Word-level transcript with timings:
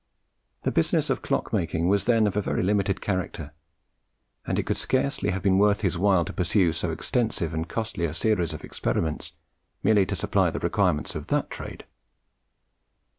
The 0.63 0.71
business 0.71 1.11
of 1.11 1.21
clock 1.21 1.53
making 1.53 1.87
was 1.87 2.05
then 2.05 2.25
of 2.25 2.35
a 2.35 2.41
very 2.41 2.63
limited 2.63 3.01
character, 3.01 3.51
and 4.47 4.57
it 4.57 4.63
could 4.63 4.77
scarcely 4.77 5.29
have 5.29 5.43
been 5.43 5.59
worth 5.59 5.81
his 5.81 5.95
while 5.95 6.25
to 6.25 6.33
pursue 6.33 6.73
so 6.73 6.89
extensive 6.89 7.53
and 7.53 7.69
costly 7.69 8.05
a 8.05 8.13
series 8.15 8.51
of 8.51 8.63
experiments 8.63 9.33
merely 9.83 10.07
to 10.07 10.15
supply 10.15 10.49
the 10.49 10.57
requirements 10.57 11.13
of 11.13 11.27
that 11.27 11.51
trade. 11.51 11.85